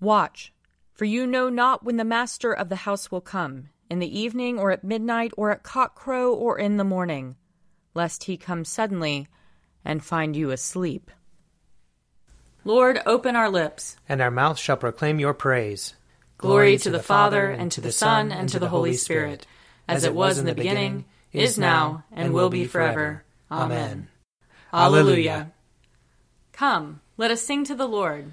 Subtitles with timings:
[0.00, 0.52] Watch,
[0.92, 4.58] for you know not when the master of the house will come, in the evening,
[4.58, 7.36] or at midnight, or at cockcrow, or in the morning,
[7.94, 9.28] lest he come suddenly
[9.84, 11.10] and find you asleep.
[12.64, 15.94] Lord, open our lips, and our mouth shall proclaim your praise.
[16.38, 19.46] Glory to the Father, and to the Son, and to the Holy Spirit,
[19.88, 23.24] as it was in the beginning, is now, and will be forever.
[23.50, 24.08] Amen.
[24.72, 25.52] Alleluia.
[26.52, 28.32] Come, let us sing to the Lord.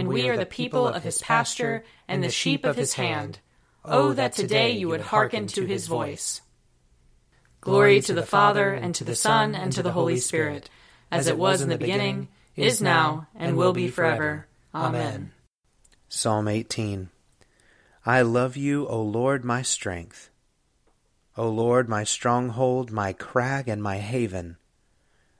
[0.00, 3.38] and we are the people of his pasture and the sheep of his hand.
[3.84, 6.40] Oh, oh, that today you would hearken to his voice.
[7.60, 10.68] Glory to the Father, and to the Son, and to the Holy Spirit,
[11.10, 14.46] as it was in the beginning, is now, and will be forever.
[14.74, 15.32] Amen.
[16.08, 17.10] Psalm 18
[18.06, 20.30] I love you, O Lord, my strength.
[21.36, 24.56] O Lord, my stronghold, my crag, and my haven,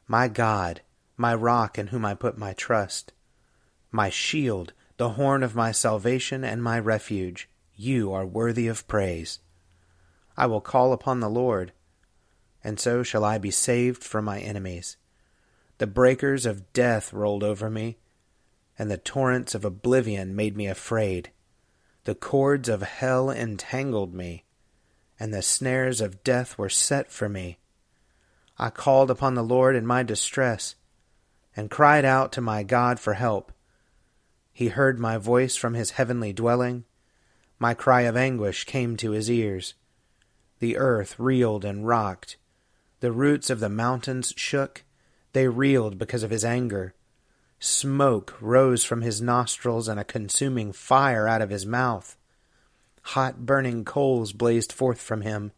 [0.08, 0.82] my God,
[1.16, 3.12] my rock in whom I put my trust,
[3.94, 9.38] my shield, the horn of my salvation, and my refuge, you are worthy of praise.
[10.36, 11.72] I will call upon the Lord,
[12.62, 14.96] and so shall I be saved from my enemies.
[15.78, 17.96] The breakers of death rolled over me,
[18.78, 21.30] and the torrents of oblivion made me afraid.
[22.04, 24.44] The cords of hell entangled me
[25.18, 27.58] and the snares of death were set for me.
[28.58, 30.74] I called upon the Lord in my distress,
[31.56, 33.52] and cried out to my God for help.
[34.54, 36.84] He heard my voice from his heavenly dwelling.
[37.58, 39.74] My cry of anguish came to his ears.
[40.60, 42.36] The earth reeled and rocked.
[43.00, 44.84] The roots of the mountains shook.
[45.32, 46.94] They reeled because of his anger.
[47.58, 52.16] Smoke rose from his nostrils and a consuming fire out of his mouth.
[53.02, 55.50] Hot burning coals blazed forth from him.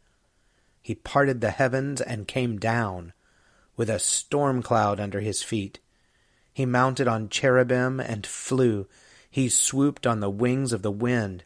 [0.81, 3.13] He parted the heavens and came down,
[3.77, 5.81] with a storm cloud under his feet.
[6.56, 8.89] He mounted on cherubim and flew.
[9.28, 11.44] He swooped on the wings of the wind.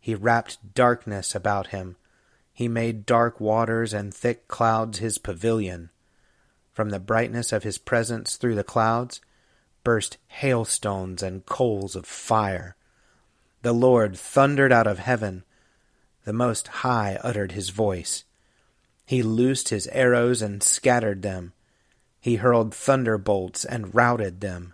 [0.00, 1.94] He wrapped darkness about him.
[2.52, 5.90] He made dark waters and thick clouds his pavilion.
[6.72, 9.20] From the brightness of his presence through the clouds
[9.84, 12.74] burst hailstones and coals of fire.
[13.62, 15.44] The Lord thundered out of heaven.
[16.24, 18.24] The Most High uttered his voice.
[19.06, 21.52] He loosed his arrows and scattered them.
[22.24, 24.72] He hurled thunderbolts and routed them.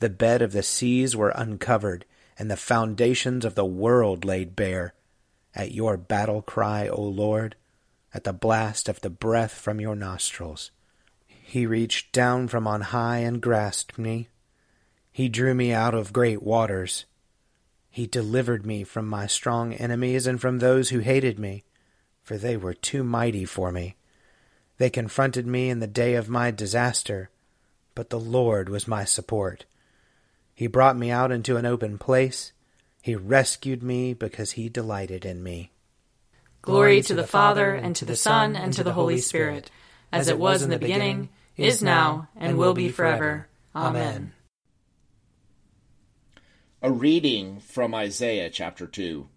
[0.00, 2.04] The bed of the seas were uncovered,
[2.36, 4.92] and the foundations of the world laid bare.
[5.54, 7.54] At your battle cry, O Lord,
[8.12, 10.72] at the blast of the breath from your nostrils.
[11.28, 14.30] He reached down from on high and grasped me.
[15.12, 17.04] He drew me out of great waters.
[17.88, 21.62] He delivered me from my strong enemies and from those who hated me,
[22.24, 23.94] for they were too mighty for me.
[24.78, 27.30] They confronted me in the day of my disaster,
[27.94, 29.64] but the Lord was my support.
[30.54, 32.52] He brought me out into an open place.
[33.02, 35.70] He rescued me because he delighted in me.
[36.62, 39.70] Glory to the Father, and to the Son, and to the Holy Spirit,
[40.10, 43.48] as it was in the beginning, is now, and will be forever.
[43.76, 44.32] Amen.
[46.80, 49.28] A reading from Isaiah chapter 2.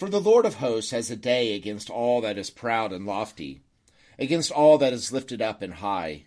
[0.00, 3.60] For the Lord of hosts has a day against all that is proud and lofty,
[4.18, 6.24] against all that is lifted up and high,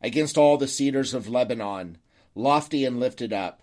[0.00, 1.98] against all the cedars of Lebanon,
[2.34, 3.60] lofty and lifted up,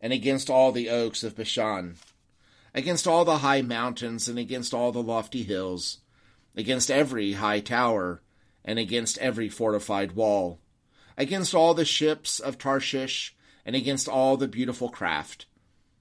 [0.00, 1.96] and against all the oaks of Bashan,
[2.72, 5.98] against all the high mountains, and against all the lofty hills,
[6.56, 8.22] against every high tower,
[8.64, 10.60] and against every fortified wall,
[11.18, 15.44] against all the ships of Tarshish, and against all the beautiful craft.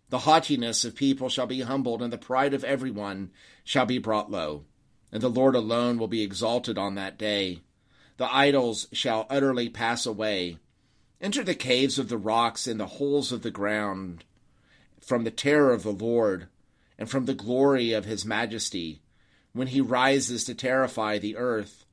[0.10, 3.32] The haughtiness of people shall be humbled, and the pride of every one
[3.64, 4.64] shall be brought low.
[5.12, 7.62] And the Lord alone will be exalted on that day.
[8.18, 10.58] The idols shall utterly pass away.
[11.20, 14.24] Enter the caves of the rocks and the holes of the ground,
[15.02, 16.48] from the terror of the Lord,
[16.98, 19.02] and from the glory of his majesty,
[19.54, 21.86] when he rises to terrify the earth.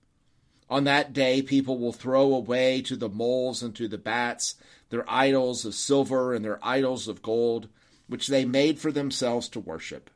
[0.70, 4.54] On that day, people will throw away to the moles and to the bats
[4.90, 7.68] their idols of silver and their idols of gold,
[8.06, 10.10] which they made for themselves to worship.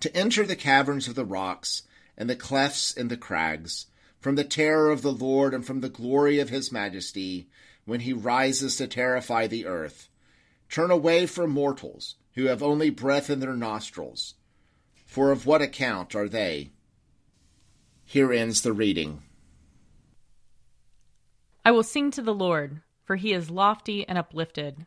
[0.00, 1.82] To enter the caverns of the rocks
[2.16, 3.86] and the clefts in the crags,
[4.20, 7.48] from the terror of the Lord and from the glory of his majesty,
[7.84, 10.08] when he rises to terrify the earth,
[10.68, 14.34] Turn away from mortals who have only breath in their nostrils,
[15.06, 16.70] for of what account are they?
[18.04, 19.22] Here ends the reading.
[21.64, 24.86] I will sing to the Lord, for he is lofty and uplifted.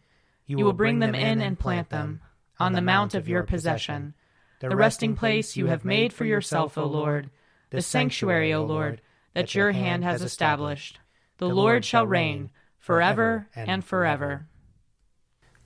[0.45, 2.21] You will bring them in and plant them
[2.59, 4.13] on the mount of your possession,
[4.59, 7.29] the resting place you have made for yourself, O Lord,
[7.71, 9.01] the sanctuary, O Lord,
[9.33, 10.99] that your hand has established.
[11.37, 14.47] The Lord shall reign forever and forever.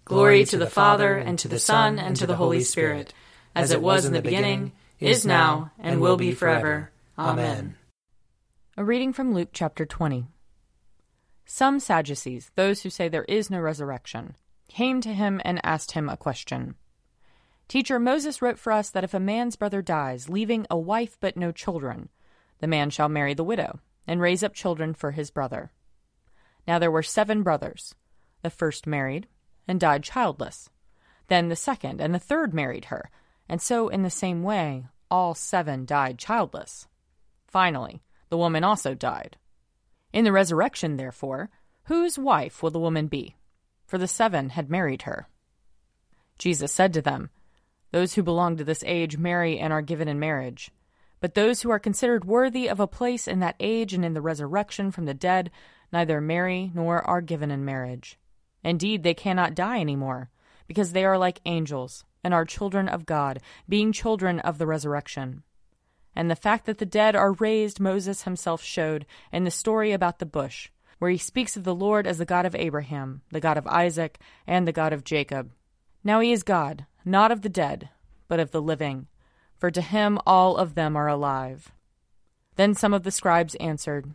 [0.06, 3.14] Glory to the Father, and to the Son, and to the Holy Spirit,
[3.56, 6.92] as it was in the beginning, is now, and will be forever.
[7.18, 7.76] Amen.
[8.78, 10.28] A reading from Luke chapter 20.
[11.46, 14.36] Some Sadducees, those who say there is no resurrection,
[14.68, 16.76] came to him and asked him a question.
[17.68, 21.36] Teacher, Moses wrote for us that if a man's brother dies, leaving a wife but
[21.36, 22.10] no children,
[22.60, 25.72] the man shall marry the widow and raise up children for his brother.
[26.68, 27.96] Now there were seven brothers.
[28.42, 29.28] The first married
[29.68, 30.70] and died childless.
[31.28, 33.10] Then the second and the third married her,
[33.50, 36.88] and so in the same way all seven died childless.
[37.48, 39.38] Finally, the woman also died.
[40.14, 41.50] In the resurrection, therefore,
[41.86, 43.36] whose wife will the woman be?
[43.86, 45.28] For the seven had married her.
[46.38, 47.30] Jesus said to them,
[47.92, 50.72] Those who belong to this age marry and are given in marriage.
[51.20, 54.22] But those who are considered worthy of a place in that age and in the
[54.22, 55.50] resurrection from the dead
[55.92, 58.20] neither marry nor are given in marriage.
[58.64, 60.30] Indeed, they cannot die any more,
[60.68, 63.40] because they are like angels and are children of God,
[63.70, 65.44] being children of the resurrection.
[66.16, 70.20] And the fact that the dead are raised, Moses himself showed in the story about
[70.20, 70.70] the bush,
[71.00, 74.20] where he speaks of the Lord as the God of Abraham, the God of Isaac,
[74.48, 75.52] and the God of Jacob.
[76.04, 77.90] Now he is God, not of the dead,
[78.28, 79.08] but of the living,
[79.58, 81.72] for to him all of them are alive.
[82.56, 84.14] Then some of the scribes answered,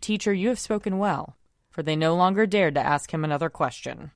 [0.00, 1.36] Teacher, you have spoken well
[1.74, 4.12] for they no longer dared to ask him another question.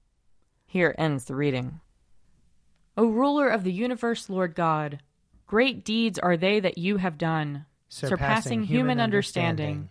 [0.65, 1.81] Here ends the reading.
[2.97, 5.01] O ruler of the universe, Lord God,
[5.49, 9.91] great deeds are they that you have done, surpassing, surpassing human understanding.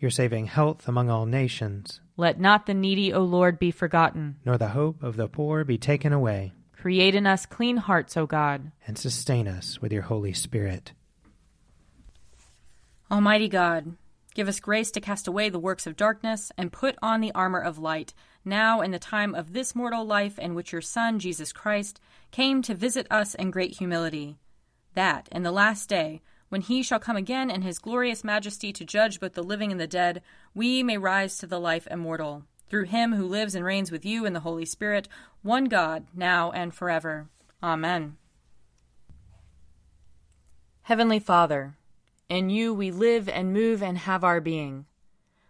[0.00, 2.00] Your saving health among all nations.
[2.16, 4.36] Let not the needy, O Lord, be forgotten.
[4.44, 6.52] Nor the hope of the poor be taken away.
[6.72, 8.70] Create in us clean hearts, O God.
[8.86, 10.92] And sustain us with your Holy Spirit.
[13.10, 13.96] Almighty God,
[14.34, 17.60] give us grace to cast away the works of darkness and put on the armor
[17.60, 18.14] of light,
[18.44, 22.00] now in the time of this mortal life in which your Son, Jesus Christ,
[22.30, 24.36] came to visit us in great humility,
[24.94, 28.84] that in the last day, when he shall come again in his glorious majesty to
[28.84, 30.22] judge both the living and the dead,
[30.54, 32.44] we may rise to the life immortal.
[32.68, 35.08] Through him who lives and reigns with you in the Holy Spirit,
[35.42, 37.28] one God, now and forever.
[37.62, 38.16] Amen.
[40.82, 41.76] Heavenly Father,
[42.28, 44.86] in you we live and move and have our being.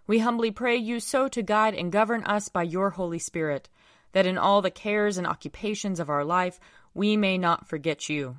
[0.07, 3.69] We humbly pray you so to guide and govern us by your Holy Spirit,
[4.13, 6.59] that in all the cares and occupations of our life
[6.95, 8.39] we may not forget you,